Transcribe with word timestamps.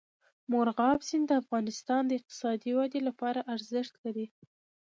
مورغاب 0.51 0.99
سیند 1.07 1.25
د 1.27 1.31
افغانستان 1.41 2.01
د 2.07 2.11
اقتصادي 2.19 2.71
ودې 2.77 3.01
لپاره 3.07 3.47
ارزښت 3.53 3.93
لري. 4.03 4.27